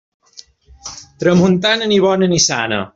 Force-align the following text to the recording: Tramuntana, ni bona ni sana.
Tramuntana, 1.19 1.83
ni 1.87 1.97
bona 2.03 2.25
ni 2.31 2.39
sana. 2.49 2.81